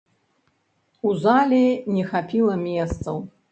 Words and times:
У 1.09 1.11
зале 1.27 1.61
не 1.99 2.09
хапіла 2.15 2.59
месцаў. 2.67 3.25